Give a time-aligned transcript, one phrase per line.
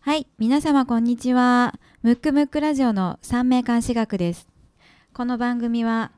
[0.00, 1.74] はい、皆様こんにちは。
[2.02, 4.48] ムックムックラジオの三名監視学です。
[5.12, 6.12] この番組は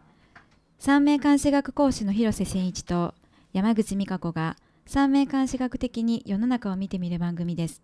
[0.79, 3.15] 三名監視学講師の広瀬真一と
[3.55, 7.83] 山口美香子が三名監視学的に世の中を見てみる番組です。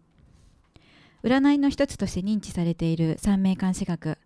[1.24, 4.18] 占いの一つとして認知されている三名監視学。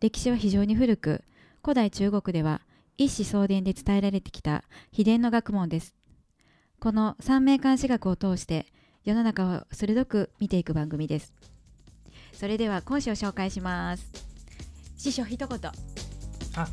[0.00, 1.24] 歴史は非常に古く、
[1.62, 2.62] 古代中国では
[2.96, 4.62] 一子相伝で伝えられてきた
[4.92, 5.96] 秘伝の学問です。
[6.78, 8.66] この三名監視学を通して
[9.06, 11.32] 世の中を鋭く見ていく番組です。
[12.32, 14.04] それでは講師を紹介します。
[14.96, 15.58] 師匠一言。
[16.56, 16.68] あ、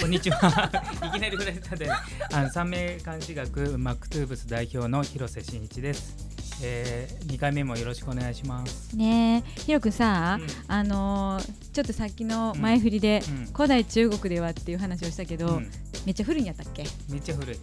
[0.00, 0.70] こんにちは。
[1.06, 6.16] いきなり振られたで、あの三名監視学マックトゥーブス代表の広瀬真一です。
[6.62, 8.96] えー、2回目もよろしくお願いします。
[8.96, 15.70] ねえ、ひろくんさ、うんあのーちょっとさっきの前振りで、うん古代中国ではっていう話をしたけど、うん
[16.06, 16.86] めっちゃ古いんやったっけ？
[17.10, 17.58] めっちゃ古い。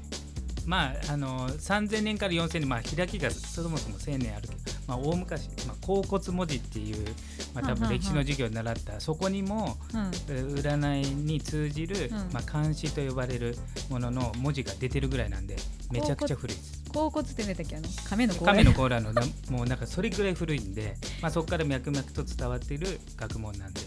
[0.66, 7.06] まああの3000年から4000年、まあ開きがそもそも1000年あるけど、まあ大昔、まあ甲骨文字っていう、
[7.54, 10.02] まあ多分歴史の授業で習ったそこにもうん。
[10.30, 13.58] えー占いに通じる、うんまあ漢詩と呼ばれる
[13.90, 15.56] ものの文字が出てるぐらいなんで、
[15.92, 16.84] めちゃくちゃ古いです。
[16.94, 17.76] 甲骨って何だっけ？
[17.76, 23.82] あの亀の甲亀の甲羅の なもうなんかそれぐらい古いんで、まあ、そこから脈々と伝わっている学問なんで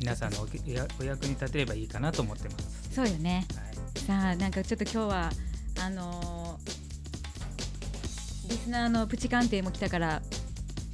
[0.00, 0.42] 皆さんのお
[1.00, 2.90] お役に立てればいいかなと思ってます。
[2.94, 3.46] そうよね。
[3.54, 3.62] は
[4.02, 5.32] い、さあなんかちょっと今日は
[5.80, 6.88] あのー
[8.48, 10.22] リスナーのプチ鑑定も来たから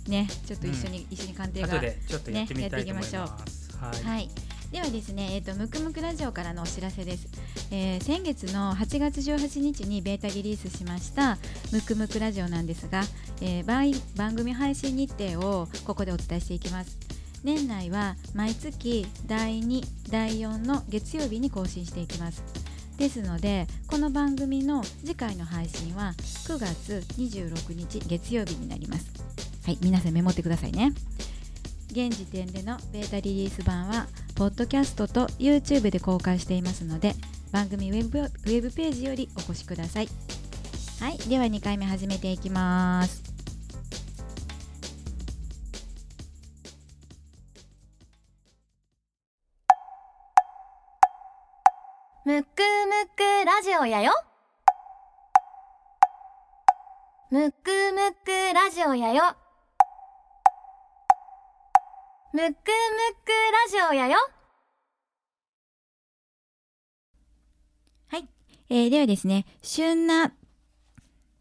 [0.08, 3.76] ねちょっと一緒に、一緒に鑑定が後でちょっとやってみたいと思いねやっていきます。
[3.76, 4.30] はい、はい。
[4.72, 7.28] ではですね、えっ、とムクムクラジオからのお知らせです。
[7.70, 11.38] えー先月の8月18日にベータリリースしました
[11.72, 13.02] ムクムクラジオなんですが、
[13.40, 16.98] えー番番組配信日程をここでお伝えしていきます。
[17.44, 22.63] 年内は毎月第2、第4の月曜日に更新していきます。
[22.98, 29.10] ですので、この番組の次回の配信は9月26日月曜日になります。
[29.64, 30.92] はい、皆さんメモってくださいね。
[31.94, 37.14] 現時点でのベータリリース版はポッドキャストと YouTube で公開していますので
[37.52, 40.08] 番組ウェブウェブページよりお越しください
[40.98, 43.23] はいでは2回目始めていきます
[53.74, 54.12] くラジオやよ。
[57.28, 59.34] むくむくラジオやよ。
[62.32, 64.16] むくむくラジオやよ。
[68.06, 68.28] はい、
[68.70, 70.32] えーではですね旬な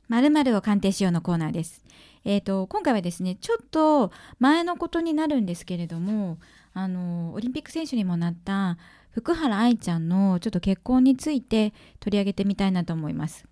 [0.10, 1.84] 〇〇を鑑定しようのコーナーです。
[2.26, 6.40] えー、と今回はですねちょっと前のことになるんですけれども
[6.74, 8.80] あのオリンピック選手にもなった
[9.14, 13.46] 福原愛ちゃんのちょっと結婚について取り上げてみたいなと思います。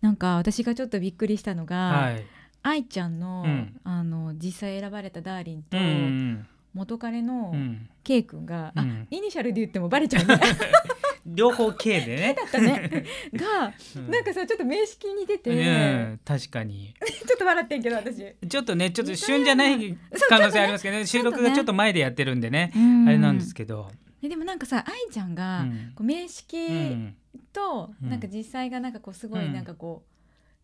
[0.00, 2.24] なんか私がちょっとびっくりしたのが、はい、
[2.62, 3.80] 愛ちゃんの,、うん。
[3.84, 5.76] あの実際選ばれたダーリンと、
[6.72, 7.54] 元彼の
[8.02, 9.06] K 君が、あうん。
[9.10, 10.40] イニシャルで言ってもバレちゃうね
[11.26, 12.34] 両方 K でね。
[12.40, 13.04] だったね。
[13.34, 14.10] がうん。
[14.10, 16.94] なんかさちょっと名式に出て、うん、確かに。
[17.26, 18.24] ちょっと笑ってんけど私。
[18.48, 19.96] ちょっとね、ちょっと旬じゃない
[20.28, 22.72] 可能性ありますけどね、収録がちょっと前でやってるんでね、
[23.06, 23.90] あれなんですけど。
[24.28, 27.16] どでもなんかさ愛ちゃんが、うんこう名式うん
[27.52, 30.04] と、うんなんか実際がなんかこうすごいうんなんかこ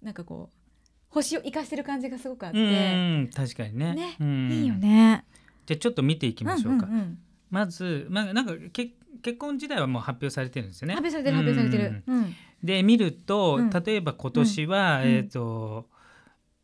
[0.03, 0.61] う、なんかこう
[1.09, 3.95] 星を生かしてる感じがすごくあって、うん、確かにね。
[3.95, 4.75] ねうんいいよ。
[4.75, 5.25] ね。
[5.67, 6.87] じゃあちょっと見ていきましょうか。
[6.87, 7.19] んんん
[7.51, 10.95] まず、まあ、なんかけ結婚自体はもう発表されてるんですよね。
[10.95, 12.03] 発表されてる発表されてる。
[12.07, 15.89] うんで見ると、うん例えば今年は、うんえっ、と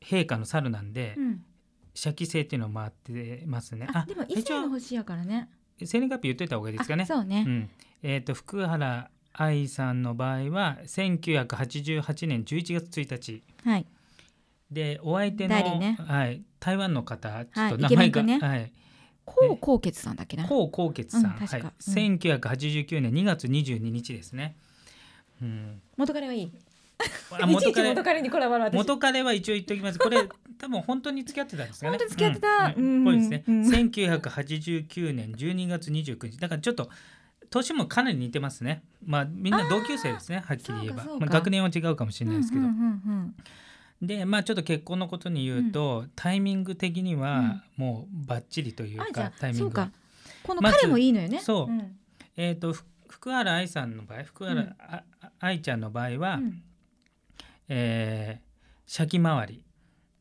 [0.02, 1.44] 陛下の猿なんで、うん
[1.94, 3.88] 社記星っていうのを回ってますね。
[3.90, 5.48] あでも異性の星やからね。
[5.84, 7.06] 生年月日言っといた方がいいですかねあ。
[7.06, 7.44] そうね。
[7.46, 7.70] うん、
[8.02, 13.86] えっ、と福原愛さんの場合は1988年11月1日はい。
[14.70, 18.72] でお相手の、ねはい、台湾の方ちょっとはい名前が、イケメン君はい、
[19.24, 20.46] 高高潔さんだっけな。
[20.48, 24.56] 高高傑さん、うん確かはいうん1989年2月22日ですね。
[25.42, 26.52] うん、元彼はいい。
[27.46, 28.74] 元彼元彼にこだわる私。
[28.74, 29.98] 元彼は一応言っておきます。
[29.98, 30.18] これ
[30.58, 31.90] 多分本当に付き合ってたんですかね。
[31.90, 33.44] 本当に付き合ってたうんうんぽいですね。
[33.46, 36.38] うん1989年12月29日。
[36.38, 36.90] だからちょっと
[37.50, 38.82] 年もかなり似てますね。
[39.04, 40.42] まあみんな同級生ですね。
[40.46, 42.62] はっきり言えばまあ学年は違うかもしれないですけど。
[42.62, 43.36] うんうんうん
[44.02, 49.90] でまあちょっと結婚のことに言うと、タイミング的にはもうバッチリというかタイミングあそうか。
[50.42, 51.40] この彼もいいのよね。
[51.40, 51.96] そうん
[52.36, 54.76] えっ、とふ福原愛さんの場合福原、
[55.40, 56.62] 愛ちゃんの場合は、うん
[57.68, 59.66] えー、シャキ回り。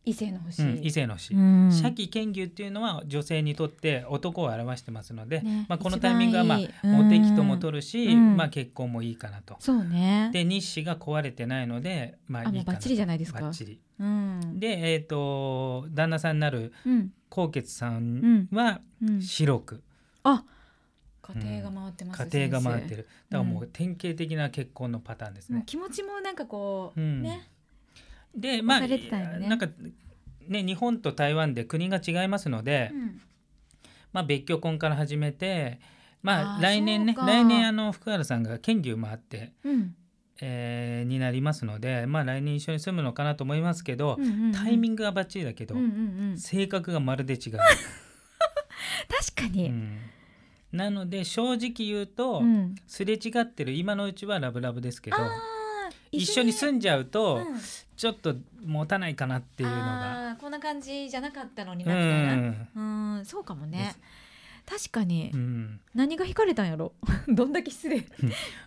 [0.06, 1.72] 異性の星、うん異性の星、うん。
[1.72, 6.68] 社記剣牛っていうのは女性にとって男を表してますので、ねまあ、このタイミングは、まあ、いい。
[6.68, 6.74] テ
[7.20, 8.38] 期とも取るし、うん。
[8.38, 9.56] まあ、結婚もいいかなと。
[9.60, 10.30] そうね。
[10.32, 13.42] で日誌が壊れてないので、まあ、いいかなあもうバッチリじゃないですか。
[13.42, 13.82] バッチリ。
[14.00, 14.60] うん。
[14.60, 17.12] で、えー、と旦那さんになるうん。
[17.30, 18.48] 高傑さん。
[18.52, 19.22] はうん。
[19.22, 19.84] 白く、
[20.24, 20.44] あ
[21.34, 22.98] 家庭が回ってます、家庭が回ってる。
[22.98, 25.64] るだからもう典型的な結婚のパターンですね。
[25.66, 27.22] 気持ちもなんかこう、うん。
[27.22, 27.50] ね。
[28.36, 29.00] でまあね。
[29.48, 29.68] なんか
[30.48, 33.22] ね日本と台湾で国が違いますので、うん。
[34.14, 35.80] まあ、別居婚から始めて、
[36.22, 39.96] まあ、来年ね来年あの福原さんが県牛回って、うん。
[40.42, 44.52] えーになりますので、まあ、来年一緒に住むのかなと思いますけど、うんうんうん。
[44.52, 47.58] タイミングはバッチリだけど、うんうんうん、性格がまるで違う。
[49.34, 49.98] 確かに、うん
[50.76, 52.76] なので正直言うと、うん。
[52.88, 55.18] すれ違ってる今のうちはラブラブですけど
[56.12, 57.60] 一緒に住んじゃうと、うん。
[57.96, 58.36] ちょっと
[58.66, 60.38] 持たないかなっていうのが。
[60.40, 63.18] こんな感じじゃなかったのにうなみたいな、ん。
[63.18, 63.96] うん、そうかもね
[64.66, 65.80] 確かに、うん。
[65.94, 66.94] 何が惹かれたんやろ？
[67.28, 68.04] どんだけ失礼。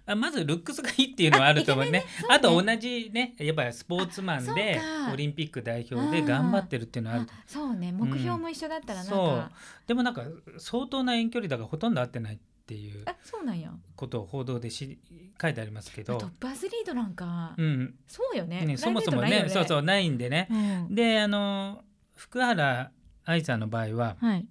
[0.06, 1.90] あまずルックスがいいっていうのはあると思うね。
[1.90, 1.98] ね。
[2.00, 2.06] ね。
[2.30, 4.80] あと同じねやっぱりスポーツマンあで
[5.12, 7.26] オリンピック代表で頑張ってるっていうのはある。
[7.46, 7.92] そうね。
[7.92, 9.52] 目標も一緒だったらなんか、そう。
[9.86, 10.22] でもなんか
[10.58, 13.72] 相当な遠距離だからほとんど会ってないっていうあそうなんや。
[13.96, 14.98] ことを報道でし
[15.40, 16.18] 書いてありますけど。
[16.18, 17.94] トッ、プアスリートなんか、うん。
[18.06, 18.64] そうよね。
[18.64, 20.46] ね、そもそもねそうそううないんでね。
[20.50, 20.54] う
[20.90, 21.82] ん、であの
[22.14, 22.92] 福原
[23.24, 24.46] 愛さんの場合ははい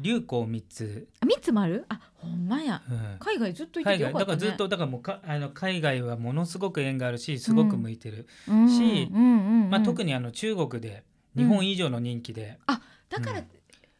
[0.00, 1.84] 流行3つ、あ三つもある？
[1.88, 2.82] あほんまや。
[2.90, 3.16] うん。
[3.18, 4.20] 海外ずっと行って海外。
[4.20, 9.70] だからずっとだからもうかあの海外はものすごく縁があるしすごく向いてる、うんしうんうんうん。
[9.70, 11.04] まあ、特にあの中国で
[11.36, 12.58] 日本以上の人気で、
[13.08, 13.46] だからうん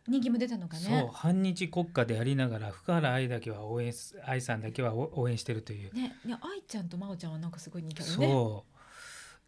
[0.09, 8.27] 人気も出たのかそうね、反日国家でありながら福原愛だけは応援す愛さんだけは応援してるという、ねね愛ちゃんと真央ちゃんはなんかすごい人気あるね。
[8.27, 8.70] そう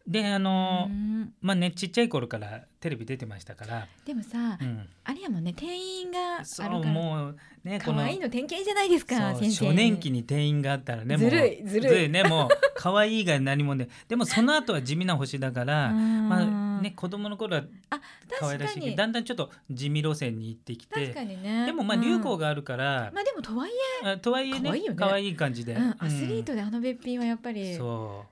[0.05, 1.33] であの、うん。
[1.41, 11.63] まあねちっちゃい頃からテレビ出てましたから、でもさ、うん、あれやもんね店員があるそうからもうねこの可愛いの典型じゃないですかそう先生初年期に店員があったらねもうずるい。
[11.65, 16.41] ずるいねもう可愛い以外何もねでもその後は地味な星だから、 ま
[16.79, 18.01] あね子供の頃はあ
[18.37, 18.95] 可愛らしいけど確かに。
[18.97, 21.65] だんだんちょっと地味路線に行ってき確てかにね。
[21.65, 23.71] でもまあ流行があるから、まあでもとはい
[24.03, 24.97] あとはいえね可愛いよね。
[24.97, 27.75] 可愛い感じで、え、うん、アスリートであのべっぴんはやっぱり。
[27.75, 28.25] そ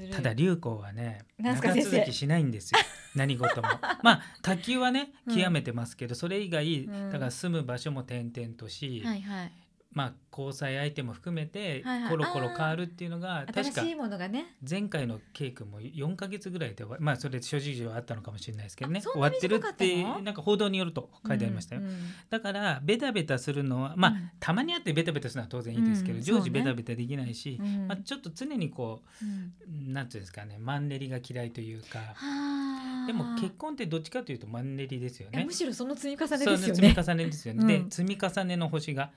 [0.00, 0.14] ずる。
[0.14, 2.78] ただ流行はね長続きしないんですよ。
[3.14, 3.68] 何事も。
[4.02, 5.36] まあ卓球はねうん。
[5.36, 7.10] 極めてますけど、それ以外、うん。
[7.10, 9.52] だから住む場所も転々とし、はいはい
[9.92, 14.56] まあ交際相手も含めてコロコロ変わるっていうのが確か新しいものがね。
[14.68, 19.00] 前回のケイ君も4か月ぐらいでまあそれ諸事情あったのかもしれないですけどね。
[19.00, 21.82] 終わってるってのなんか報道によると書いてありましたよ、
[22.28, 24.30] だからベタベタするのはまあ、うん。
[24.38, 27.88] たまにあってベタベタするのは当然いいですけど、うん常時ベタベタできないし、うん。
[27.88, 31.98] まあ、ちょっと常にこうなんていうんですかねマンネリが嫌いというか。
[31.98, 35.44] はあでも結婚ってどっちかというとマンネリですよね。
[35.44, 35.52] む。
[35.52, 36.74] しろその積み重ねですよね。
[36.74, 37.66] 積み重ねですよね。
[37.66, 37.90] でうん。
[37.90, 39.10] 積み重ねの星が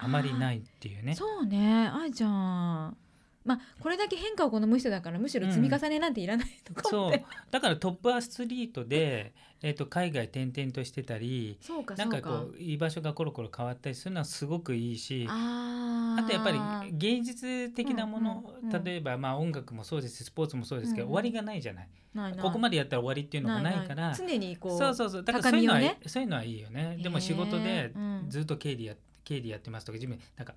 [0.00, 1.14] あまりないっていうね。
[1.14, 1.88] そうね。
[1.92, 2.96] 愛ちゃん
[3.44, 9.32] まあこれだけ変化を好む人だからむしろ積み重ねなんていらないとかそう思って、だからトップアスリートで、
[9.62, 18.84] えー、と海外転々としてたりそうかなんかこう居場所がコロコロ変わったりするのはすごくいいしあとやっぱり芸術的なもの、うんうんうん。
[18.84, 21.14] 例えばまあ音楽もそうですしスポーツもそうですけど、うんうん。
[21.14, 21.88] 終わりがないじゃない。
[22.14, 22.40] ないない。
[22.42, 24.14] ここまでやったら終わりっていうのがないから。
[24.14, 25.24] 常にこうそうそうそう。
[25.24, 25.98] だからそういうのは、ね。
[26.06, 26.98] そういうのはいいよね。
[27.02, 28.26] でも仕事でうん。
[28.28, 28.94] ずっと経理や
[29.24, 30.54] 経理やってますとか自分なんか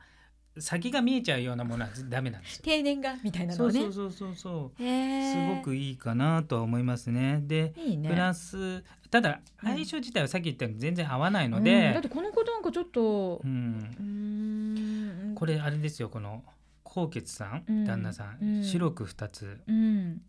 [0.60, 2.62] 先が見えちゃうようなものはダメなんですよ。
[2.63, 3.80] 定年がみたいなのそうはね。
[3.81, 4.80] そうそうそうそう。
[4.80, 7.42] すごくいいかなとは思いますね。
[7.42, 8.07] でいいね。
[8.10, 11.63] プラスただうん相性自体はさっき言ったように全然合わないのうん。
[11.63, 15.33] でだって、この子なんかちょっとううん。
[15.35, 16.44] これあれですよこの
[16.83, 17.85] 高傑さん、うん。
[17.85, 18.64] 旦那さん、うん。
[18.64, 19.59] 白く2つ。
[19.66, 20.21] うん。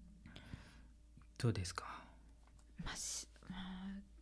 [1.36, 1.84] どうですか？
[2.82, 3.33] まあしまあ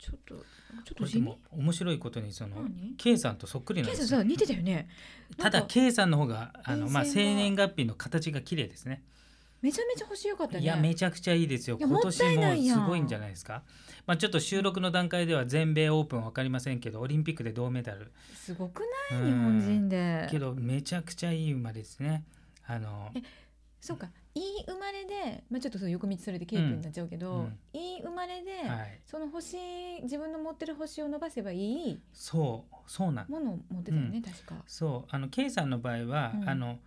[0.03, 1.37] ちょっとちょっことれ地味。
[1.51, 4.21] 面白いことにその何？K さんとそっくりなんですよ。
[4.21, 4.89] 似てたよね。
[5.37, 9.01] ただ K さんの方があの、まあ、生年月日の形が綺麗ですね。
[9.61, 10.63] めちゃめちゃ星良かったね。
[10.63, 11.77] いやめちゃくちゃいいですよ。
[11.79, 13.63] 今年もすごいんじゃないですか。
[14.05, 18.11] まあちょっと収録の段階では全米オープンわかりませんけどオリンピックで銅メダル。
[18.35, 19.31] すごくうんない？
[19.31, 20.27] 日本人で。
[20.29, 22.25] けどめちゃくちゃいい馬ですね。
[22.67, 23.21] あのえ
[23.79, 27.59] そうかいい生まれで、まあ、ちょっとそう横道それでケープになっちゃうけど、うん。
[27.73, 28.99] いい生まれで、はい。
[29.05, 29.57] その星
[30.01, 34.63] 自分の持ってる星を伸ばせばいいそうそうなんものを持ってたよね、確か。
[34.65, 35.09] そう。
[35.09, 36.49] あの K さんの場合は、うん。
[36.49, 36.79] あの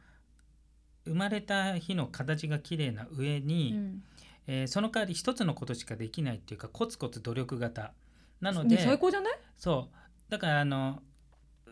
[1.04, 4.02] 生まれた日の形が綺麗な上うに、ん。
[4.48, 7.92] えーその代わり一つのことしかできないっていうかコツコツ努力型
[8.40, 9.38] なのねで、最高じゃない？
[9.56, 9.96] そう。
[10.30, 11.00] だからあの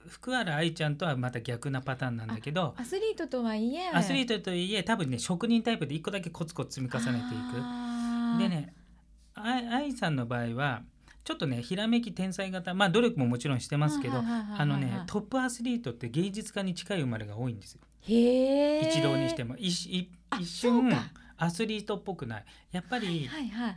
[0.08, 3.88] 福原愛ちゃんとはまた逆なパターンなんだけどアスリートとはいえ。
[3.90, 8.38] アスリートトといえ多分ね職人タイプで一個だけコツコツ積み重ねていく。
[8.40, 8.74] でね
[9.34, 10.82] 愛さんの場合は
[11.24, 17.80] ちょっとねひらめき天才型まあ努力ももちろんしてますけどあのねトップアスリートって芸術家に近い生まれが多いんですよ。
[18.06, 19.56] 一郎にしても。
[19.56, 19.98] 一
[20.44, 20.92] 瞬
[21.36, 22.44] アスリートっぽくない。
[22.70, 23.28] やっぱり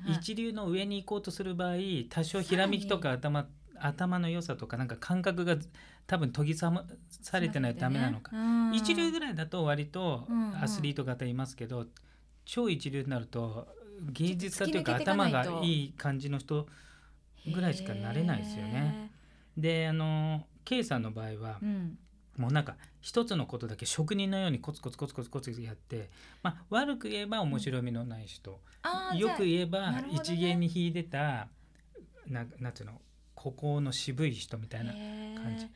[0.07, 1.75] 一流の上に行こうとする場合
[2.09, 3.47] 多少ひらめきとか頭
[3.79, 5.55] 頭の良さとかなんか感覚が
[6.07, 8.31] 多分研ぎ澄まされてないとダメなのか、
[8.73, 10.63] 一流ぐらいだと割とうんうん。
[10.63, 11.85] アスリート型いますけど、
[12.45, 13.67] 超一流になると
[14.11, 16.67] 芸術家というか頭がいい感じの人
[17.53, 19.11] ぐらいしかなれないですよね。
[19.57, 21.97] であの K さんの場合はうん。
[22.37, 26.11] もうなんか一つのことだけ職人のようにコツコツコツコツコツやって、
[26.43, 31.47] まあ、悪く言えば面白みのない人、あーよく言えなば一元に秀でた
[32.27, 33.01] ななんていうの
[33.33, 34.93] ここの渋い人みたいな。
[34.93, 35.67] 感じ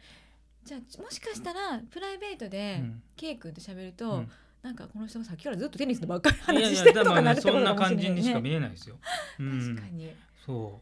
[0.64, 3.04] じゃあもしかしたらプライベートでうん。
[3.16, 4.32] ケイ君と喋るうと、ん。
[4.62, 8.98] なんかこの人もさっきからずっとテニスのばっかり話してるとかなるってねそんなことかもしれ感じにしか見ええないですよ。
[9.40, 9.76] うん。
[9.76, 10.14] 確かに。
[10.46, 10.82] そ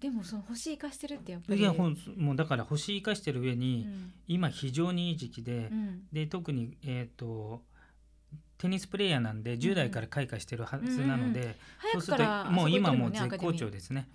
[0.00, 1.62] でもその星生かしてるってやっぱうり。
[1.62, 4.12] いやほんもうだから星生かしてる上うに、ん。
[4.28, 6.02] 今非常にいい時期で、うん。
[6.12, 7.62] で特にえっ、と
[8.58, 11.56] テニスプレーヤーなんで10代から開花してるはずなので、
[11.92, 14.08] そうする早くからともう今もう絶好調ねですね。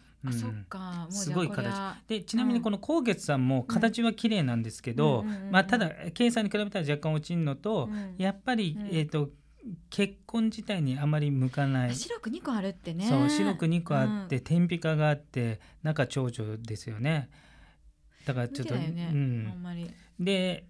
[1.10, 1.76] すごい形。
[2.08, 5.28] でちなみにこの光月さんも形は綺麗なんですけど、うん。
[5.28, 5.90] うんうんうんまあ、ただ
[6.32, 8.16] さんに比べたら若干落ちるのと、うん。
[8.18, 8.88] やっぱり、うん。
[8.88, 9.30] えー、と
[9.90, 11.96] 結婚自体にあまり向かない。
[11.96, 13.06] 白く2個あるってね。
[13.08, 14.44] そう白く2個あって、うん。
[14.44, 17.30] 天日化があって中長女ですよね。
[18.26, 19.90] だからちょっと、ね、うあんん、まり。
[20.20, 20.66] で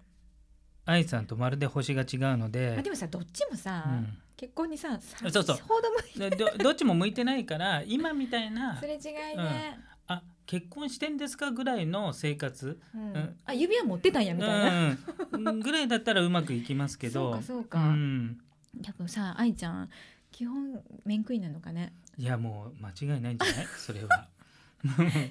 [0.84, 4.18] 愛さんとまるで星が違うのであでもさどっちもさ、うん。
[4.36, 5.56] 結婚にささそうそう。
[5.68, 13.12] ほど向いでどどっちも向いてないから今みたいな すれ違いね、あ結婚してんですかぐらいの生活、うん。
[13.14, 13.36] うん。
[13.44, 14.96] あ指輪持ってたんやみたいな、
[15.32, 17.32] うん、ぐらいだったらうまくいきますけど。
[17.34, 18.38] そうかそうか、ん、
[18.84, 19.88] 多分さ愛ちゃん
[20.32, 21.92] 基本面食いなのかね？
[22.18, 23.66] いやもう間違いないんじゃない？
[23.78, 24.28] それは。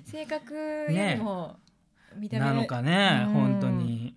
[0.05, 1.59] 性格よりも
[2.15, 2.45] 見た目。
[2.45, 3.33] なのかねうん。
[3.33, 4.15] 本当に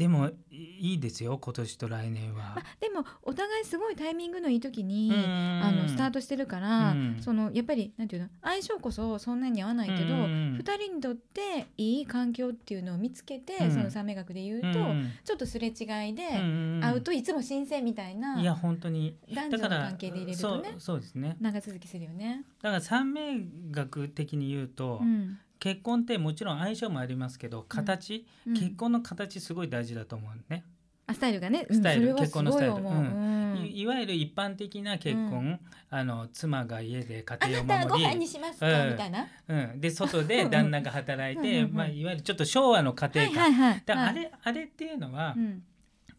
[0.00, 2.54] でもいいですよ今年と来年は。
[2.56, 7.18] まあ、でもお互いすごいタイミングのいい時に、ああのスタートしてるから、うん。
[7.20, 10.54] そのやっぱりなんていうの相性こそそんなに合わないけど、うん。
[10.56, 13.70] 二人にとっていい環境っていうのを見つけて、うん。
[13.72, 15.10] その三名学で言うと、うん。
[15.22, 15.70] ちょっとすれ違
[16.08, 19.18] いで、うん会うといつも新鮮みたいないや本当に。
[19.34, 21.36] 男女のだから関係で入れるそうとねそうですね。
[21.42, 22.46] 長続きするよね。
[22.62, 23.38] だから三名
[23.70, 28.54] 学的に言うと、うん結婚ってもちろん相性もありますけど形、うん。
[28.54, 30.64] 結婚の形すごい大事だと思うね、
[31.06, 32.14] あスタイルがね、うんスタイル。
[32.14, 32.74] 結婚のスタイル。
[32.74, 33.56] うん。
[33.62, 38.90] いいわゆる一般的な結婚、あの妻が家で家あなたはご庭を守り飯にしますか、うん。
[38.92, 39.26] みたいな。
[39.48, 43.52] うん、で外で旦那が働いて、うんうんうんまあ、いわゆるちょっと昭和の家はい庭か、はい。
[43.52, 43.82] はい。
[43.86, 44.14] あはい。
[44.14, 45.62] れあれっていうのは、うん。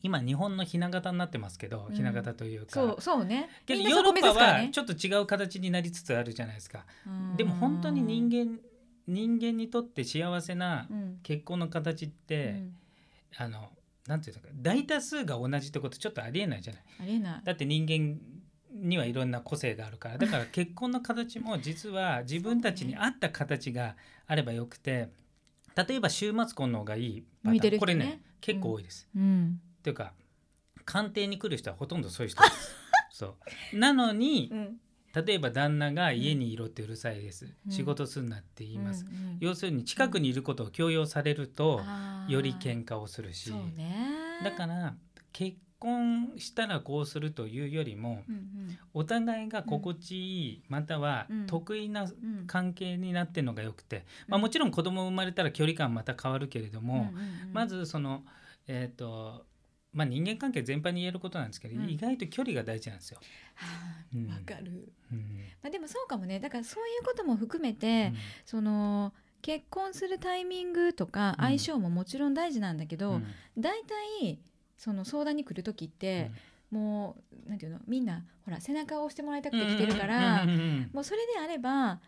[0.03, 1.95] 今日本のひな形になってますけど、うん。
[1.95, 2.71] ひな形というか。
[2.71, 3.49] そうそうね。
[3.65, 6.85] けどヨーロッパはちょっと違う形になりつつあるじゃないですか。
[7.07, 7.37] うん。
[7.37, 8.59] でも本当に人間
[9.11, 12.75] 人間にとって幸せなうん結婚の形って、うん
[13.37, 13.69] あの
[14.07, 16.83] なんていうのか大多数が同じってことちょっとありえないじゃない。
[17.01, 17.41] ありえない。
[17.45, 18.19] だって人間
[18.73, 23.95] にはいろんな個性があるからだから結婚の形も実は自分たちに合った形が
[24.27, 25.09] あればよくて
[25.75, 29.07] 例えば週末婚の方がいいパターンねこれね結構多いです。
[29.15, 29.61] うん。
[29.79, 30.13] っていうか
[30.83, 32.75] 官邸に来る人はほとんどそういう人です。
[33.11, 33.37] そ
[33.73, 34.77] うなのにうん。
[35.13, 37.71] 例えば旦那が家にいろってうるさいです、うん。
[37.71, 41.81] 仕事すんなって言います、うんうん要するに近くにいることを強要されると
[42.27, 43.51] より喧嘩をするし。
[44.43, 44.93] だから
[45.33, 48.77] 結婚したらこうするというよりもうんうん。
[48.93, 51.47] お互いが心地いい、またはうん。
[51.47, 57.11] 得意なうん関係になってるのがよくて、まあ、うんもちろん子供生まれたら距離感また変わるけれども、
[57.51, 58.23] まずその
[58.67, 59.45] えっ、と
[59.93, 61.89] まあ人間関係全般に言えることなんですけど、うん。
[61.89, 63.19] 意外と距離が大事なんですよ。
[63.55, 64.27] はあうん。
[64.29, 64.91] わかる。
[65.11, 65.19] うん。
[65.61, 66.39] まあでもそうかもね。
[66.39, 68.13] だからそういうことも含めて、
[68.45, 71.45] その結婚するタイミングとかうん。
[71.45, 73.25] 相性ももちろん大事なんだけど、うん。
[73.57, 74.39] 大体
[74.77, 76.31] その相談に来る時って、
[76.71, 77.79] もうなんていうの？
[77.85, 80.45] みんなほら背中を押してもらいたくて来てるから、
[80.93, 81.99] もうそれであれば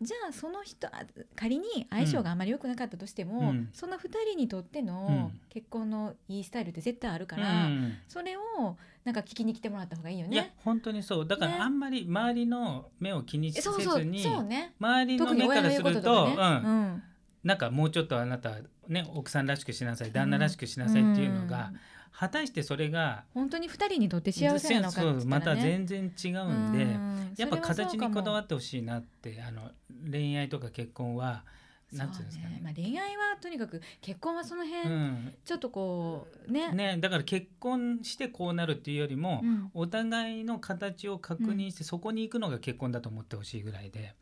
[0.00, 1.02] じゃあその人あ
[1.34, 3.68] 仮に相性があまり良くなかったとしても、うん。
[3.72, 5.40] その2人にとってのうん。
[5.48, 7.94] 結婚のいいスタイルって絶対あるかうら、ん。
[8.06, 10.54] それをなんか聞きに来てもらった方がいいよいやね。
[10.58, 11.26] 本当にそう。
[11.26, 11.58] だかね。
[11.58, 14.74] らあんまり周りの目を気にせえそうそうずにそうね。
[14.78, 16.62] 周りの目からすると、とかね。
[16.64, 16.70] うん。
[16.70, 17.02] うん。
[17.42, 18.56] なんかもうちょっとあなた
[18.88, 21.78] ね奥さんらしくしなさい旦那らしくしなさいっていうのが、うん
[22.18, 27.34] 果たしてそれが本当に2人にとって幸せなのかね、また全然違うんで、うん。
[27.36, 29.70] やっぱ形にこだわっってほしいなってあの
[30.10, 31.44] 恋愛とか結婚は
[31.92, 32.60] なんつうんですかね。
[32.60, 35.34] まあ、恋愛はとにかく結婚はその辺、うん。
[35.44, 36.72] ちょっとこうね。
[36.72, 39.70] ね、だから結婚してこうなるっていうよりも、うん。
[39.72, 44.16] お互いの形を確認してそこに行くのが結婚だと思ってほしいぐらいで、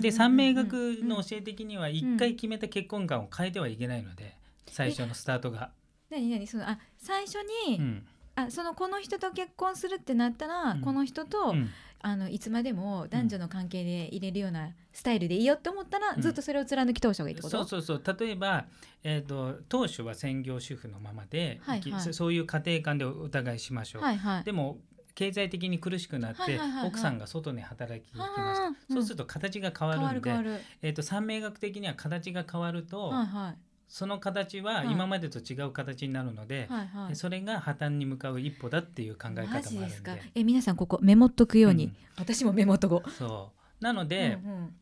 [0.00, 5.70] で三名学のうん教え的には一回決めた結婚観を変えてはいけないので最初のスタートが。
[6.10, 6.46] 何何？
[6.46, 7.36] そのあ最初
[7.68, 8.06] に、うん。
[8.36, 10.80] あそのこの人と結婚するってなったら、うん。
[10.80, 11.70] この人と、うん。
[12.06, 16.20] あのいつまでも男女の関係で入れるようなスタイルでいいよって思ったら、うん。
[16.20, 17.56] ずっとそれを貫き通した方がいいってこと？
[17.64, 18.16] そうそうそう。
[18.18, 18.66] 例えば、
[19.02, 22.00] えー、と当初は専業主婦のままで、はいはい。
[22.00, 24.02] そそういう家庭観でお互いしましょう。
[24.02, 24.44] はいはい。
[24.44, 24.78] でも
[25.14, 30.30] 経済的に苦しくなって、奥さんが外に働きに行きました、そうすると形が変わるんで、
[30.82, 33.58] えー、と三名学的には形が変わると、はいはい
[33.94, 34.90] その形ははい。
[34.90, 37.14] 今までと違う形になるので、はいはい。
[37.14, 40.22] それが破綻に向かう一歩だっていう考え方もあマるんで。
[40.34, 41.96] え皆さんここメモっとくように、うん。
[42.16, 43.10] 私もメモっとこう。
[43.12, 43.84] そう。
[43.84, 44.74] なので、うんうん。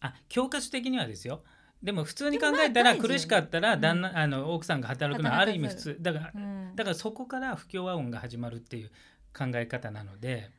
[0.00, 1.44] あ教科書的にはですよ。
[1.80, 5.96] でも普通に考えたら苦しかったら旦那、あの奥さんが働くのはある意味普通。
[6.00, 6.72] だからうん。
[6.74, 8.90] だからそこから不協和音が始まるっていう
[9.32, 10.50] 考え方なので、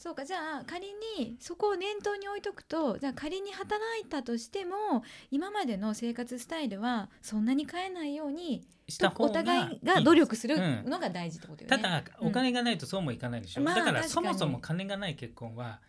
[0.00, 0.86] そうかじゃあ仮
[1.18, 11.76] にそこを念頭に置いとくとじゃあ仮に働いたとしても今までの生活スタイルはそんなに変えないようにした方がお互いが努力するうんのが大事ってことよね。
[11.76, 12.28] ただうん。
[12.28, 15.80] お金がないとそうもいかないでしょ、まあだからそもそも金がない結婚は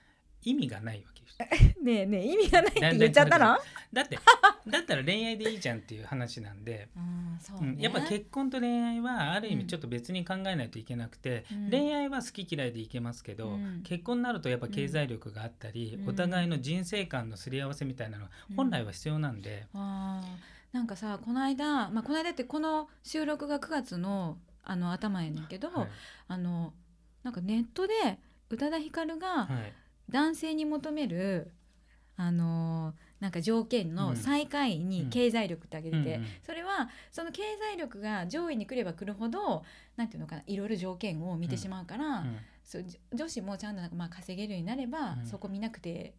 [0.44, 1.38] 意味がないわけです
[1.82, 3.60] ねえねえ意味がないって言っちゃったら
[3.92, 4.20] だって
[4.68, 11.70] だったら恋愛でいいじゃんっていう話なんで、うんねやっぱ結婚と恋愛はある意うん味ちょっと別に考えないといけなくて、うん。
[11.72, 13.82] 恋愛は好き嫌いでいけますけど、うん。
[13.84, 16.10] 結婚になるとやっぱ経済力があったり、うん。
[16.10, 18.56] お互いの人生観のすり合わせみたいなのがうん。
[18.56, 20.22] 本来は必要なんで、あ。
[20.24, 25.88] ーなんかさこの間、まあ、この間ってこの収録が9月のあの頭やねんけど、はい。
[26.28, 26.74] あの
[27.24, 27.94] なんかネットで
[28.50, 29.74] 宇多田ヒカルがはい
[30.12, 31.52] 男性に求める、
[32.18, 36.28] あのなんか条件の最下位に経済力って挙げてて、うんうん。
[36.44, 37.42] それはその経
[37.72, 39.64] 済力が上位に来れば来るほど
[39.96, 42.38] なんていうのかないろいろ条件を見てしまうから、うん。
[42.64, 45.26] そうじ女子もちゃんとなんかまあ稼げるようになれば、うん。
[45.26, 46.14] そこ見なくて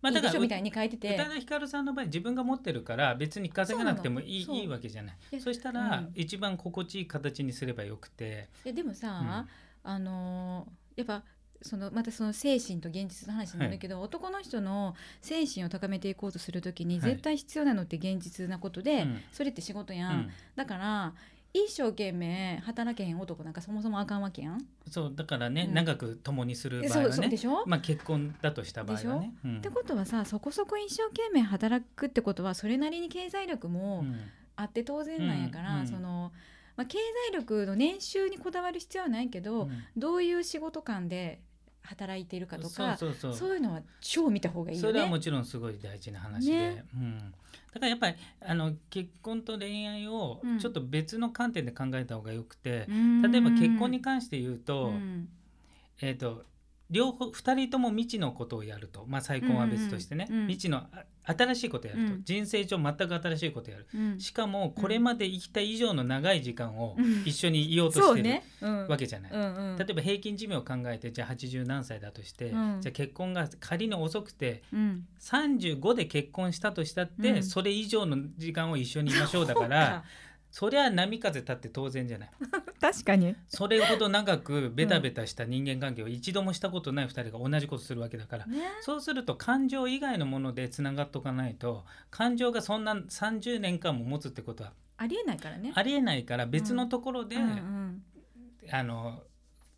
[0.00, 1.14] まあ、いいだからみたいに書いてて。
[1.14, 5.16] 宇多田ヒカルさんの場合自分が持ってるから別に稼がなくてもいいいいわけじゃない。
[5.30, 6.12] でそしたら、うん。
[6.14, 9.46] 一番心地いい形にすればよくて、ででもさ、
[9.84, 9.90] うん。
[9.90, 11.22] あのーやっぱ
[11.62, 17.10] そのまたその精神と現実の話になるけど、男の人の精神を高めていこうとするときにはい。
[17.10, 19.20] 絶対必要なのって現実なことで、うん。
[19.32, 20.16] それって仕事や、うん。
[20.18, 21.14] んだから
[21.52, 24.66] 一生懸命働けへん男なんかそもそもあかんわけやん。
[24.90, 25.74] そうだからね、うん。
[25.74, 29.32] 長く共にする場合はねそうでしょ、まあ、結婚だとした場合はね。
[29.44, 29.58] うん。
[29.58, 34.16] ってことはさそこそこ一生懸命働くってことはそれなりに経済力もうん。
[34.58, 36.32] あって当然なんやから、その、
[36.76, 36.96] まあ、経
[37.30, 39.84] 済力の年収にこだわる必要はないけど、うん。
[39.96, 41.40] どういう仕事感で
[41.86, 43.34] 働いているかとかそうそうそう。
[43.34, 44.88] そういうのは超見た方がいいよね。
[44.88, 46.84] それはもちろんすごい大事な話で、ね。
[46.94, 47.24] うん、だ
[47.74, 50.58] からやっぱりあの結婚と恋愛をうん。
[50.58, 53.22] ちょっと別の観点で考えた方がよくてう、ん。
[53.22, 55.28] 例えば結婚に関して言うと,、うん。
[56.02, 56.44] えー、と
[56.90, 62.24] 両方2人とも未知のことをやると、まあ、再婚は別としてね、うんうんうん未知のあ新しいことをやると、うん。
[62.24, 64.20] 人生上全く新しいことをやるうん。
[64.20, 67.22] しかもこれまで生きた以上の長い時間をうん。
[67.24, 69.32] 一緒にいようとしてるわけじゃない。
[69.32, 72.80] うんうん、例えば平均寿命を考えてじゃあ80何歳だとして、うん。
[72.80, 77.42] じゃあ結婚が仮に遅くてうん、35で結婚したとしたって、うん。
[77.42, 80.04] それ以上の時間を一緒にいましょうだから
[80.58, 82.30] そりゃ波風立って当然じゃない。
[82.80, 83.36] 確かに。
[83.46, 88.62] それほど長くベタベタした人間関係を一度もしたことない2人が同じことするわけだから、ね。
[88.80, 95.72] そうすると感情以外のものでつながっとかないと感情がそんな30年間も持つってことはありえないからね。
[95.74, 98.02] ありえないから別のところで、うんうん。
[98.70, 99.24] あの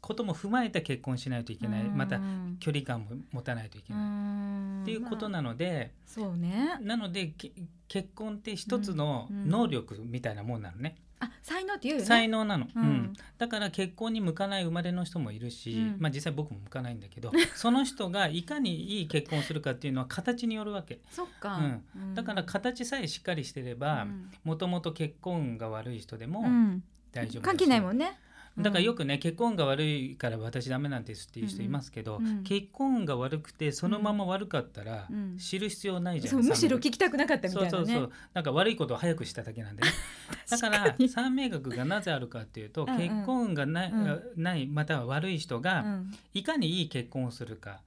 [0.00, 1.96] ことも踏まえて結婚しないといけない、うん。
[1.96, 2.20] また
[2.61, 4.82] 距離感も持たないといけない、ん。
[4.82, 6.78] っていうことまあなので、そうね。
[6.80, 7.52] なのでけ
[7.88, 12.06] 結婚って一つの能力みたいなもんなのね、あ才能って言うよね。
[12.06, 12.84] 才能なの、ううん。
[12.84, 15.96] んだから結婚に向かない生まれの人もいるし、うん。
[15.98, 21.00] まあ実際僕も向かないんだけど その人がいかにいい結婚をするかっていうのは形によるわけ。
[21.11, 21.61] そっか。
[21.96, 22.14] うん。
[22.14, 24.30] だから形さえしっかりしてればうん。
[24.44, 26.84] もともと結婚運が悪い人でもうん。
[27.12, 28.18] 大丈夫関係ないもんね。
[28.61, 32.42] だからよくね結婚運が悪いから私ダメなんですっていう人いますけど、うんうん。
[32.42, 35.38] 結婚運が悪くてそのまま悪かったらうん。
[35.38, 37.71] 知る必要ないじゃん、そうむしろ聞きたくなかったみたいなね。
[37.71, 38.12] そうそうそう。
[38.35, 39.88] なんか悪いことを早くしただけなんでね。
[40.51, 44.23] だから三名学がなぜあるかっていうと結婚運がない,、うん。
[44.37, 46.14] ないまたは悪い人が、うん。
[46.35, 47.83] いかにいい結婚をするか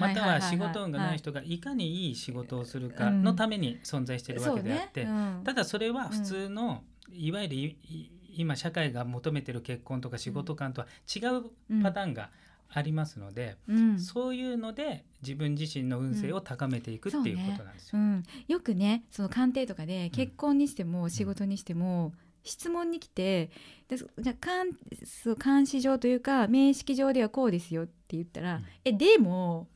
[0.00, 5.06] または仕事運がない人がいかにいい仕事をするかのために存在してるわけであって、
[5.44, 12.30] ただそれは普通の、いわゆるいい今社会が求めてる結婚とか仕事観とは違うパターンが
[12.68, 13.98] ありますので、うん。
[13.98, 17.98] そういうので自分自身の運勢を高めていくっていうことなんですよ。
[17.98, 22.12] うん、よくねその鑑定とかで結婚にしても仕事にしても、
[22.44, 23.50] 質問に来て
[23.88, 28.64] でそじゃあ監視上というか面識上ではこうですよって言ったら「うん。
[28.84, 29.68] えでも」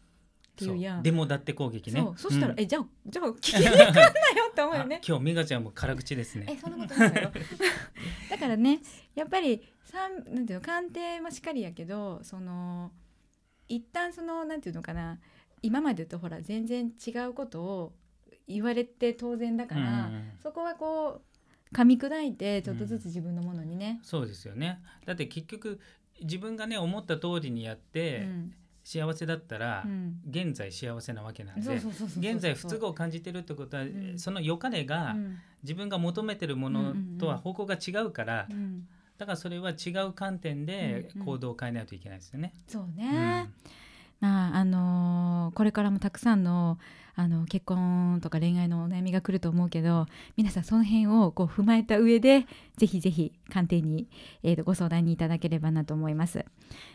[0.64, 1.02] ってそいうやん。
[1.02, 2.00] でもだって攻撃ね。
[2.00, 4.04] そうそしたら、うんえじゃあじゃあ聞きに来んなよ
[4.50, 5.00] って思うよあね。
[5.06, 6.58] 今日美香ちゃんも辛口ですえね。
[6.60, 7.32] そんなことないよ
[8.30, 8.80] だからね
[9.14, 12.92] やっぱりさんなんていうの鑑定もしっかりやけどその
[13.68, 15.18] 一旦そのなんていうのかな
[15.62, 17.92] 今までとほら全然違うことを
[18.46, 24.80] 言われて当然だから、うんそこはこう噛み砕いてちょっとずつ自分のものにね、そうですよね。
[25.06, 25.78] だって結局
[26.20, 28.54] 自分がね思った通りにやって、うん
[28.90, 30.20] 幸せだったら、うん。
[30.28, 31.80] 現在幸せなわけなんで。
[32.18, 34.18] 現在不都合を感じてるってことは、ん。
[34.18, 35.38] その良かれが、うん。
[35.62, 38.88] 自分が求めてるものとは方向が違うから、うん。
[39.16, 42.52] だからそれは違う観点で行動を変えないといけないですよね。
[42.66, 42.90] そううん。
[42.96, 43.48] ね、
[44.20, 46.78] まああのーこれからもたくさんの
[47.16, 50.06] あの結婚とか恋愛のお悩みが来ると思うけど
[50.36, 52.46] 皆さんその辺をこう踏まえた上で
[52.78, 54.08] ぜひぜひ鑑定に、
[54.42, 56.44] えー、とご相談にいただければなと思います。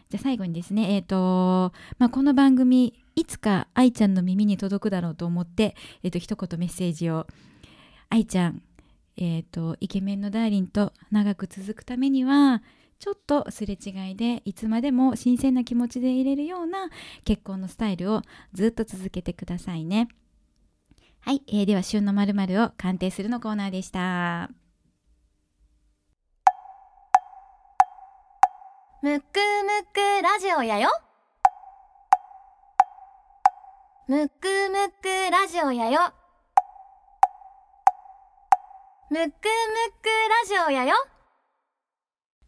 [0.09, 7.27] じゃあ最後にですね、えーとまあ、この番組いつか愛ちゃんの耳に届くだろうと思って、えー、と一言メッセージを
[8.09, 8.61] 愛ちゃん、
[9.17, 12.63] えー、とイケメンのダーリンと長く続くためには
[12.99, 16.89] ちょっとすれ違いでいつまでも新鮮な気持ちでいれるような
[17.23, 18.21] 結婚のスタイルを
[18.53, 20.07] ずっと続けてくださいね。
[21.19, 24.49] はい、えーでは旬のまるを鑑定するのコーナーでした。
[29.01, 29.29] むくむ
[29.93, 30.89] くラジオやよ
[34.07, 36.11] むくむくラジオやよ
[39.11, 40.95] むくむくラジオやよ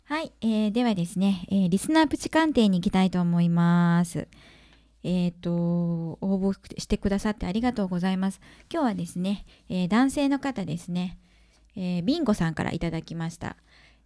[0.10, 4.30] はい、えーではですね、えーリスナープチ鑑定に行きたいと思います。
[5.04, 8.39] えっ、と応募してくださってありがとうございます。
[8.72, 11.17] 今日はですね、えー男性の方ですね、
[11.76, 13.58] えービンゴさんからいただきました。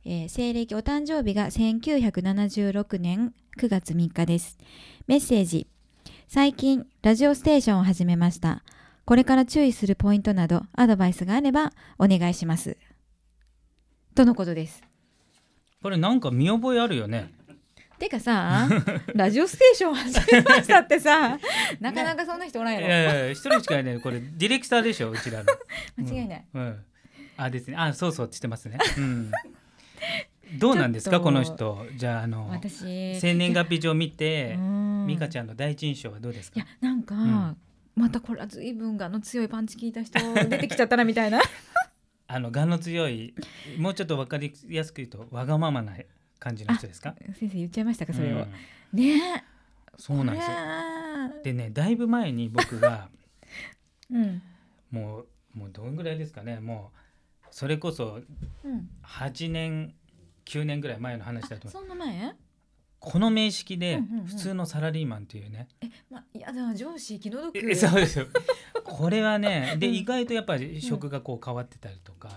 [0.04, 4.58] えー西暦お誕生日が1976年9月3日です。
[5.06, 5.68] メッセージ。
[6.28, 8.64] 最近ラジオステーションを始めました。
[9.06, 12.76] これから注意するポイントなどアドバイスがあればお願いします。
[14.16, 14.91] とのことです。
[15.82, 17.32] これなんか見覚えあるよね。
[17.98, 18.68] てかさ
[19.14, 21.38] ラジオステーション始めましたってさ
[21.80, 25.46] なかなかそんな人おらんいやろ、やいや一人しかいないこれディレクターでしょうちらの。
[25.98, 26.62] 間違いない、うん。
[26.62, 26.86] うん
[27.38, 27.78] あですね。
[27.78, 28.78] あそうそうってしてますね。
[28.98, 29.32] うん。
[30.58, 31.86] どうなんですかこの人。
[31.96, 34.58] じゃああの私生年月日上見て
[35.08, 36.60] 美香んちゃんの第一印象はどうですか？
[36.60, 36.66] いや。
[36.82, 37.58] なんか、ん
[37.96, 41.40] またこれは随分がの強いパンチ効いた人出てきちゃったなみたいな
[42.34, 43.34] あのがの強い
[43.78, 45.94] もうちょっとわかりやすく言うとわがままな
[46.40, 47.14] 感じの人ですか？
[47.38, 48.48] 先生言っちゃいましたかそれを、う
[48.96, 49.00] ん。
[49.00, 49.44] ね。
[49.98, 50.56] そうなんですよ。
[50.58, 53.10] よでねだいぶ前に僕が
[54.10, 54.42] うん。
[54.92, 56.60] もうもうどんぐらいですかね。
[56.62, 56.92] も
[57.44, 58.22] うそれこそ
[58.64, 58.90] うん。
[59.04, 59.94] 8年
[60.46, 61.88] 9年ぐらい前の話だとあ思う。
[61.90, 62.34] そんな前？
[63.02, 64.26] この名式でうんうんうん。
[64.28, 67.58] 普通のサラリーマンというね、えまいやだ上司気の毒。
[67.58, 68.28] えそうですよ。
[68.84, 69.96] これはねでうん。
[69.96, 72.30] 意外とやっぱり職がこう変わってたりとか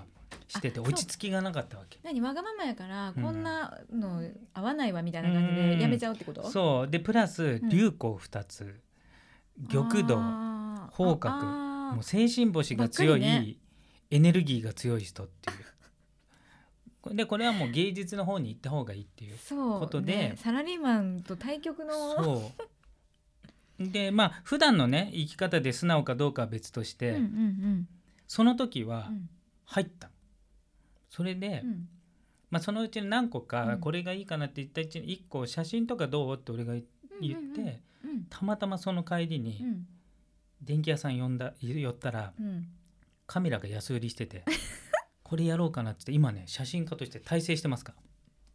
[0.48, 1.98] しててあ落ち着きがなかったわけ。
[2.02, 3.22] 何わがままやからうん。
[3.22, 4.22] こんなの
[4.54, 6.88] 合わないわみたいな感じでやめちゃうってこと、そう。
[6.88, 7.68] でプラスん。
[7.68, 8.80] 流行2つ、
[9.70, 10.94] 玉土あー。
[10.94, 11.44] 方角。
[11.94, 13.56] もう精神星が強い、ね。
[14.10, 15.56] エネルギーが強い人っていう
[17.12, 20.12] でこれはもう芸術の方に行った方がいいっていうことで。
[20.12, 22.52] ねサラリーマンと対局の。
[23.78, 27.88] でまあ普段のね生き方で素直かどうかは別として、うんうん
[28.26, 29.14] その時はうん。
[29.16, 29.28] うん
[29.66, 30.10] 入った。
[31.10, 31.88] それで、うん。
[32.50, 33.46] まあ、そのうちの何個うん。
[33.46, 36.34] かこれがいいかなって言ったうちに1個写真とかどう？
[36.34, 36.84] って俺が言
[37.20, 38.10] 言って、うん。
[38.10, 38.26] うん。
[38.28, 39.86] たまたまその帰りにうん。
[40.62, 42.68] 電気屋さん呼んだ寄ったらうん。
[43.26, 44.44] カメラが安売りしてて
[45.34, 47.92] これやろうかなって今ね写真家として大成してますか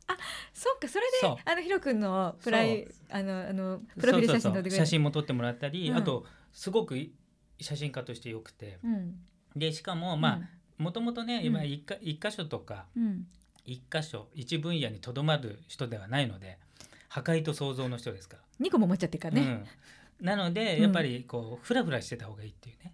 [0.08, 0.15] ら。
[0.54, 5.98] そっかそれであのヒロ君のプライあのあのプロフィール写真撮って写真も撮ってもらったり、うん。
[5.98, 7.12] あとすごくい
[7.60, 8.80] 写真家としてよくて。
[8.82, 9.15] うん。
[9.58, 10.39] でしかもまあ
[10.82, 13.28] もともとね今一か一箇所とかうん。
[13.65, 16.60] 一箇所一分野にとどまる人ではないので
[17.10, 19.65] 破壊と創造の人ですか二個も持っちゃってるからら、ね、うん、
[20.21, 20.84] なのでうん。
[20.84, 22.93] やっぱりこうフラフラしてた方がいいっていうね、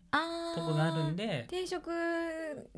[0.55, 1.45] とこがあるんで。
[1.49, 1.89] 定食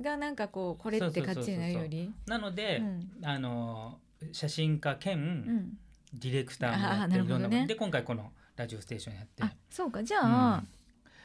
[0.01, 2.12] がなんかこうこれって感じになるより。
[2.25, 3.10] なので、うん。
[3.23, 3.99] あの
[4.31, 5.77] 写真家兼、うん。
[6.13, 7.67] ディレクターもやっていろんななるほどね。
[7.67, 10.01] で今回このラジオステーションやってあそうか。
[10.01, 10.63] じゃあ、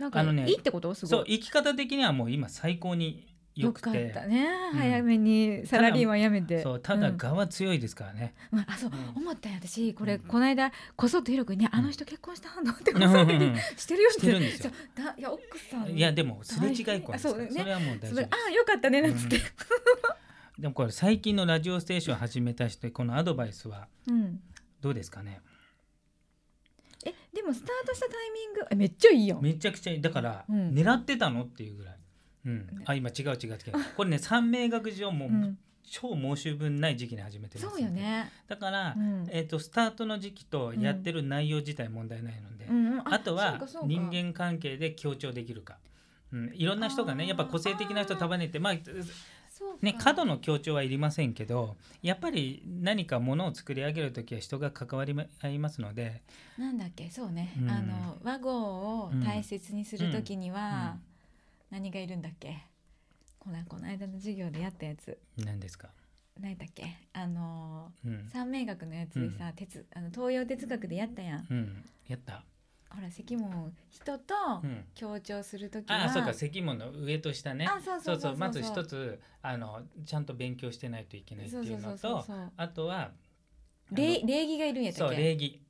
[0.00, 0.92] なんかあのねいいってこと？
[0.92, 1.10] すごい。
[1.10, 4.06] そう生き方的にはもう今最高によくて。
[4.06, 4.78] ったね、うん。
[4.78, 6.62] 早めにサラリーマン辞めて。
[6.62, 7.16] そうただうん。
[7.16, 9.22] 我は強いですからね、まあ、そう、うん。
[9.22, 9.92] 思ったんや私。
[9.94, 10.20] これ、うん。
[10.20, 12.72] この間こそっとヒロ君に、あの人結婚したの？
[12.72, 14.72] ってこうんそっとにしてるよってしてるんですよ。
[14.96, 15.90] そうだいや奥さん。
[15.90, 17.50] いやでもすれ違い婚ですあそうね。
[17.50, 19.38] それはもう大丈夫あよかったねなんつって、
[20.58, 24.40] でもこれ最近のラジオステーション始めた人このアドバイスはうん。
[24.80, 25.40] どうですかね？
[27.04, 30.00] えでもスタートしたタイミングえめっちゃいいよめちゃくちゃいい。
[30.00, 30.70] だから、うん。
[30.70, 31.44] 狙ってたの？
[31.44, 31.98] っていうぐらい、
[32.44, 33.58] うん、あ今違う違う違う。
[33.96, 39.26] これね三名学上もう、うん、超申し分ない時期に始めてますそうよね、だから、うん。
[39.30, 42.92] えー、とスタートの時期とやってる内容自体問題ないので、うん。
[42.94, 43.02] うん。
[43.04, 45.78] あとは人間関係で強調できるか、
[46.32, 48.74] うん、いろんな人がねやっぱ個性的な人束ねてまあ
[49.80, 56.22] ね過度の強調はいりませんけどやっぱり何かものを作り上げる時は人が関わり合いますので。
[56.58, 57.08] なんだっけ？
[57.10, 57.70] そうね、うん。
[57.70, 61.11] あの和合を大切にするときには、うん
[61.72, 62.54] 何がいるんだっけ？
[63.38, 65.18] このこの間の授業でやったやつ。
[65.38, 65.88] 何ですか、
[66.38, 66.84] 何だっけ？
[67.14, 68.28] あのうん。
[68.30, 71.46] 三名学のやつでさ、哲あの東洋哲学でやったやん。
[71.50, 72.44] うん、やった、
[72.90, 76.34] ほら積問人とうん、強調するときは、ああそうか。
[76.34, 77.66] 積問の上と下ね。
[77.66, 78.36] あそうそうそうそう。
[78.36, 82.52] まず一つあのちゃんと勉強してないといけないっていうのそうそうそうとそう。
[82.54, 83.12] あとは
[83.90, 85.16] 礼あの礼儀がいるんやったそっけ？
[85.16, 85.62] う礼儀。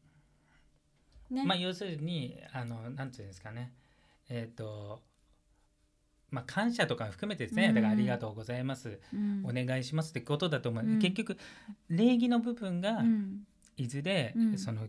[1.31, 3.73] ね、まあ要するにあのなんていうんですかね。
[4.29, 5.01] えっ、と
[6.33, 7.75] まあ感謝とか含めてですね、うん。
[7.75, 9.45] だからありがとうございます、うん。
[9.45, 10.99] お願いしますってことだと思う、うん。
[10.99, 11.37] 結局
[11.89, 13.43] 礼儀の部分がうん。
[13.77, 14.59] いずれ、うん。
[14.59, 14.89] その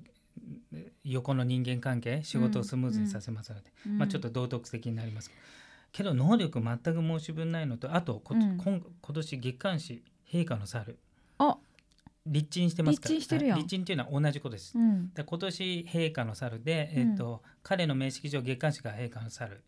[1.03, 3.97] 横の人間関係仕事をスムーズにさせますので、うん。
[3.99, 5.29] まあちょっと道徳的になります
[5.91, 6.13] けど。
[6.13, 8.57] 能力全く申し分ないのとあとこ、うん。
[8.57, 8.81] 今今
[9.13, 10.97] 年月刊誌陛下の猿。
[11.37, 11.57] あ。
[12.25, 13.15] 立鎮してますから。
[13.15, 13.57] 立鎮してるやん。
[13.57, 13.63] はい。
[13.63, 15.13] 立鎮っていうのは同じことです、うん。
[15.13, 19.61] で今年陛下の猿で、えっと彼の名式上月刊誌が陛下の猿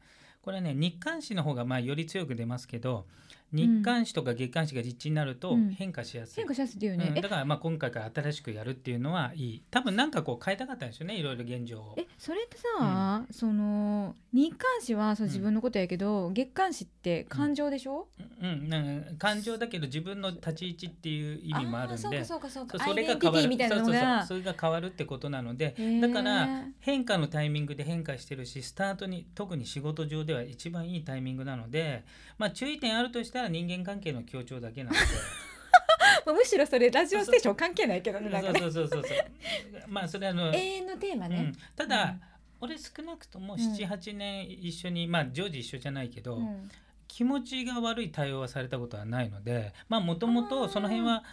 [0.45, 3.08] これね日刊紙の方がまあより強く出ますけど
[3.56, 5.72] 日刊誌とか月刊誌が立地になるとうん。
[5.72, 7.22] 変化しやすい、変化しやすいっていうね、うん。
[7.22, 11.96] だからまあ今回から新しくやるっていうのはいい多分なんかこう変えたかったんですよねいろいろ現状を。
[11.98, 15.32] ええそれってさ、その日刊誌はそううん。
[15.32, 18.08] 自分のことやけど、月刊誌って感情でしょ、
[18.41, 22.22] うん、なんか感情だけど自分の立ち位置っていう意味もあるんで。
[22.22, 22.86] ーそうかそうかそうか。
[22.86, 23.48] それが変わる。
[23.48, 24.06] みたいなのそうそうそう。
[24.06, 32.04] がそれが変わるってことなのでだから変化のタイミングで変化してるしスタートに特に仕事上では一番いいタイミングなので、
[32.38, 35.01] まあ、注意点あるとしたら人間関係の強調だけなので。
[36.25, 39.17] まあむしろそれラジオステーション関係ないけどねなんかねそうそうそうそう
[39.88, 41.36] まあそれあの、永遠のテーマね。
[41.38, 42.21] うん、ただ、うん。
[42.62, 43.60] 俺少なくともうん。
[43.60, 46.69] 78年一緒に、まあ常時一緒じゃないけど、うん。
[47.08, 51.23] 気持ちが悪い対応はされたことはないのでまあもともとその辺は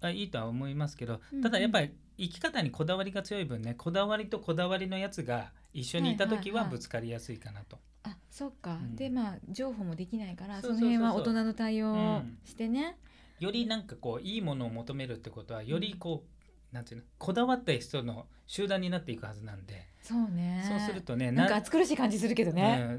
[0.00, 7.78] あいいとは思いますけどうんただやっぱり生き方にこだわりが強い分ねこだわりとこだわりのやつが一緒にいた時はいはいはいはぶつかりやすいかなと。
[8.02, 8.96] あそっか、うん。
[8.96, 12.96] でまあ情報もできないからその辺は大人の対応してね、
[13.38, 16.24] よりなんかこういいものを求めるってことはよりこ
[16.72, 20.64] うなんていうのこだわった人の集団になっていくはずなんで、そうね。
[20.68, 22.96] そうするとねなんか暑苦しい感じするけどね、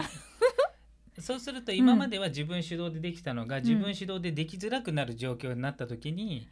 [1.18, 1.22] うん。
[1.22, 6.48] そうすると今までは自分主導でできたのが、自分主導でできづらくなる状況になった時に、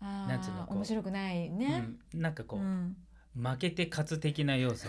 [0.00, 2.20] あなんつうの面白くないね、うん。
[2.20, 2.96] なんかこう、うん。
[3.34, 4.88] 負けて勝つ的な要素。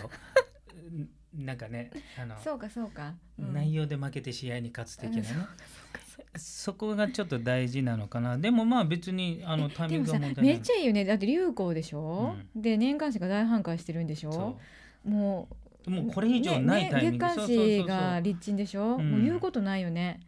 [0.74, 3.52] う んなんかねあのそうかそうか、うん。
[3.52, 5.46] 内容で負けて試合に勝つ的なね、うん
[6.36, 8.38] そこがちょっと大事なのかな。
[8.38, 11.04] でもまあ別にあのタイミングは問題ないめっちゃいいよね。
[11.04, 14.32] だって流行でしょ、で年刊誌が大反感してるんでしょ？
[14.32, 14.58] そ
[15.08, 15.48] も
[15.86, 19.10] ううもうこれ以上ないタイミング、ねね、月刊誌が立鎮でしょ、うん。
[19.12, 20.20] もう言うことないよね。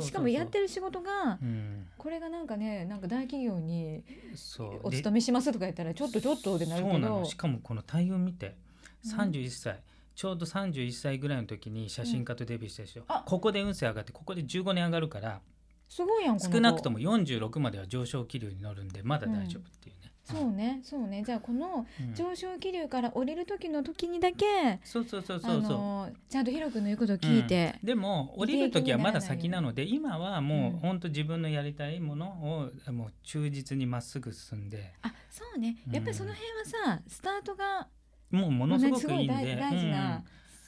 [0.00, 1.86] しかもやってる仕事がうん。
[1.96, 4.80] これがなんかねなんか大企業にそう。
[4.82, 7.24] お勤めしますとか言ったらちょっとちょっとでなるそうなけどの。
[7.24, 8.56] しかもこの対応見て。
[9.04, 9.12] うん。
[9.12, 9.78] 31歳、
[10.18, 13.22] ちょうど31歳ぐらいの時に写真家とデビューしたでしょ、あ。
[13.24, 15.40] ここで運勢上がってここで15年上がるから
[15.88, 21.22] すごいやん少なくとも46までは上昇気流に乗るんでまだ大丈夫っていうね、そうねそうね。
[21.24, 22.14] じゃあこのうん。
[22.16, 34.94] 上昇気流から降りる時の時にだけそうそうそうあそうそう、のちゃんとヒロ君の言うことを聞いて、でも降りる時はまだ先なので今はもうんう本当自分のやりたいものをもう忠実にまっすぐ進んで。
[35.02, 35.76] あそうね。
[35.92, 37.86] やっぱりその辺はさスタートが
[38.30, 40.22] もうものすごくいいん大で大事な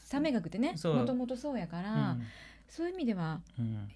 [0.04, 1.82] 三名学ってねもともとそうやかうん。
[1.84, 2.16] ら、
[2.68, 3.40] そういう意味では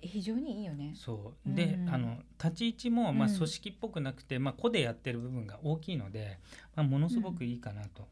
[0.01, 0.93] 非常にいいよね。
[0.97, 1.55] そう。
[1.55, 1.89] で、うん。
[1.89, 6.39] あの立ち位置もまあうん組織っぽくなくて、まあ個でやってる部分が大きいので、
[6.75, 8.07] まあ、ものすごくいいかなと。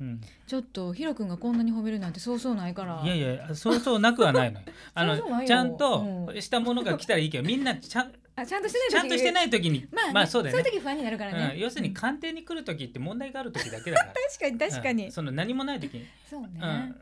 [0.00, 0.20] うん。
[0.46, 3.00] ちょっとヒロ君がこんなに褒めるなんてそうそうないから。
[3.04, 4.66] いやいやそうそうなくはないのよ。
[4.94, 6.42] あのちゃんとうん。
[6.42, 8.92] したものが来たらいいけどみんなちゃんあちゃんとしてない時。
[8.92, 9.86] ちゃんとしてない時に。
[9.92, 10.62] まあ、ねまあそうだよね。
[10.62, 11.52] いう時不安になるからね。
[11.54, 11.94] うん、要するにうん。
[11.94, 14.12] 鑑定に来る時って問題がある時だけだから。
[14.12, 15.12] 確かに確かに、うん。
[15.12, 16.06] その何もない時に。
[16.28, 16.48] そうね。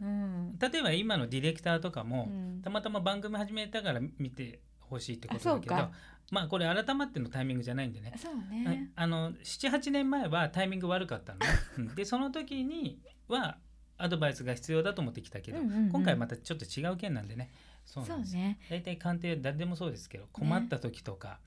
[0.01, 0.59] うん。
[0.59, 2.63] 例えば今のディレクターとかも、うん。
[2.63, 5.91] たまたま番組始めたから見て欲しいってことだけど
[6.31, 8.15] まあこれ改まってのタイミングじゃないんでね。
[8.17, 11.39] そうはいねあの78年前はタイミング悪かったの
[11.95, 13.59] でその時には
[13.99, 15.91] アドバイスが必要だと思ってきたけど、うんうんうん。
[15.91, 17.51] 今回またちょっと違う件なんでね
[17.85, 18.35] そうなんです。
[18.35, 18.59] ね。
[18.71, 21.39] 大体鑑定誰でもそうですけど困った時とか、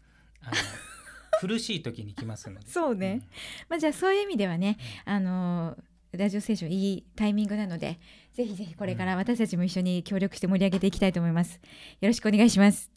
[0.42, 0.54] あの
[1.40, 2.68] 苦しい時に来ますので。
[2.68, 3.22] そうね。
[3.70, 5.84] まあじゃあそういう意味ではねあのー
[6.18, 8.00] ラジオステーションいいタイミングなので
[8.34, 11.60] ぜひぜひこれから私たちも一緒に協力して盛り上げていきたいと思います。
[12.00, 12.92] よろしくお願いします。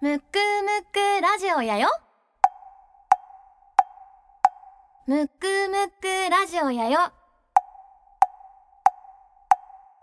[0.00, 0.28] むくむ
[0.92, 1.88] くラジオやよ
[5.06, 7.12] むくむくラジオやよ。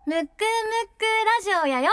[0.06, 1.90] むくむくラジオやよ。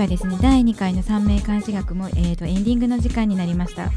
[0.00, 3.88] はですね第2回の三名監視学も、えー、とエンディングの時間になりました。
[3.88, 3.92] ちょ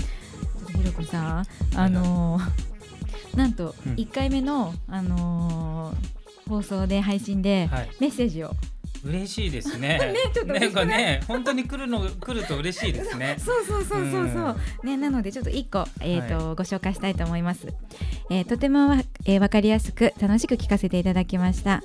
[0.63, 3.94] っとひろこさんあのーなんとうん。
[3.94, 7.89] 1回目の、あのー放送で配信ではい。
[8.02, 8.52] メッセージを、
[9.06, 10.13] 嬉しいですね。
[10.36, 13.38] ちょっとなんかね本当に来るの来ると嬉しいですね。
[13.39, 17.68] そうそうそうそうそう、ね、なのでちょっと1個、えーとご紹介したいと思います、
[18.30, 21.82] えーとてもわ、えーわかりやすく楽しく聞かせていただきました。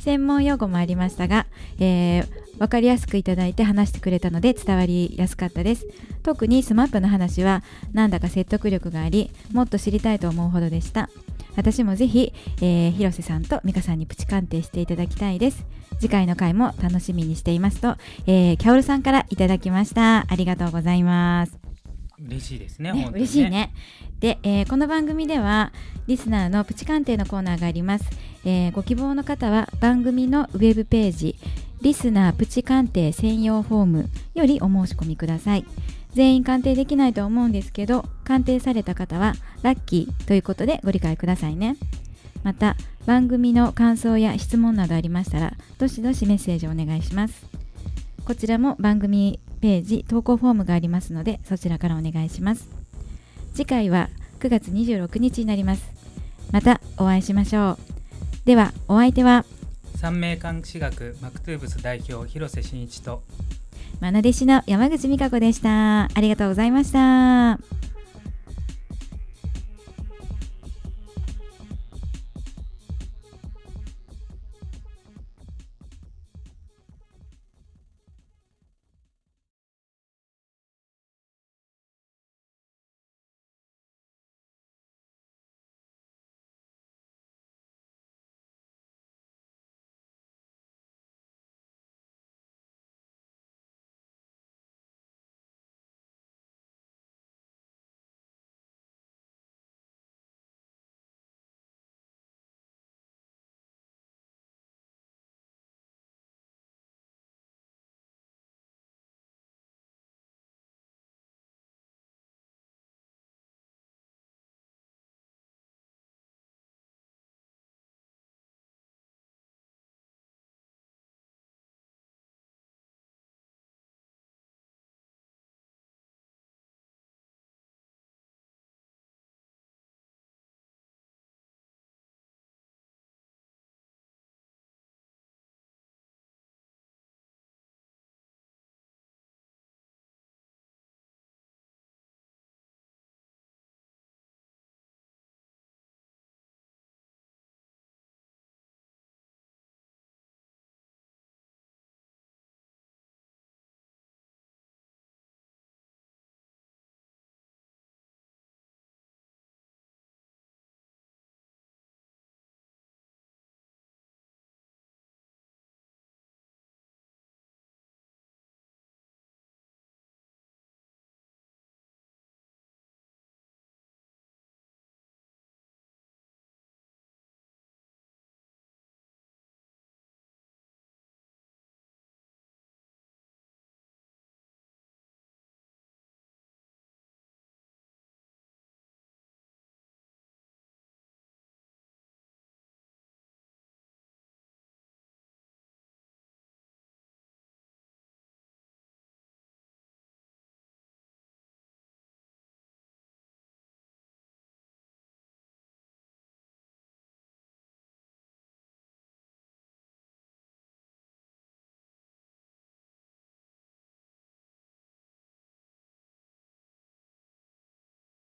[0.00, 1.46] 専門用語もありましたが、
[1.78, 5.84] えーわかりやすくいただいて話してくれたので伝わりやすかったです。
[6.22, 11.10] 特に SMAP の話はなんだか説得力がありもっと知りたいと思うほどでした。
[11.56, 15.66] 私もぜひ、えー広瀬さんと美香さんにプチ鑑定していただきたいです。
[15.98, 17.96] 次回の回も楽しみにしていますと、
[18.28, 20.24] えー、キャオルさんからいただきました。
[20.28, 21.58] ありがとうございます。
[22.24, 23.74] 嬉しいですねね本当に嬉しいね。
[24.20, 25.72] で、えーこの番組では
[26.06, 28.04] リスナーのプチ鑑定のコーナーがあります、
[28.44, 31.36] えーご希望の方は番組のウェブページ
[31.82, 35.66] リスナープチ鑑定専用フォームよりお申し込みください。
[36.14, 41.76] 全員鑑定できないと思うんですけど鑑定された方はラッキーということでご理解くださいね。
[42.44, 47.46] また番組の感想や質問などありましたらどしどしメッセージをお願いします。
[48.24, 52.68] こちらも番組ページ投稿フォームがありますのでそちらからお願いします。
[53.54, 55.90] 次回は9月26日になります。
[56.52, 57.78] またお会いしましょう。
[58.44, 59.44] ではお相手は
[60.02, 63.22] 三名監視学マクトゥーブス代表広瀬真一と。
[64.00, 66.06] まな弟子の山口美香子でした。
[66.06, 67.91] ありがとうございました。